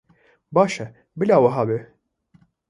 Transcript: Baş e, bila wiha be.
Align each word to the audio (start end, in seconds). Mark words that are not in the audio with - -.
Baş 0.55 0.73
e, 0.81 0.85
bila 1.19 1.37
wiha 1.43 1.63
be. 1.67 1.79